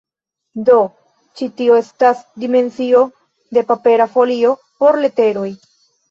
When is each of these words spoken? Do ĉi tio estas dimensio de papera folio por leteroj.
Do 0.67 0.75
ĉi 1.41 1.47
tio 1.59 1.75
estas 1.81 2.23
dimensio 2.43 3.01
de 3.57 3.63
papera 3.73 4.07
folio 4.15 4.55
por 4.81 4.99
leteroj. 5.05 5.47